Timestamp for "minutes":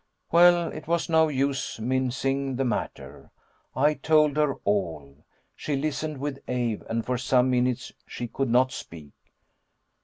7.51-7.93